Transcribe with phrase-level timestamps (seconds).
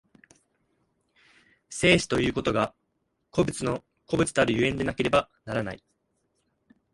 [1.69, 2.73] 生死ということが
[3.29, 5.83] 個物の個物たる所以でなければならない。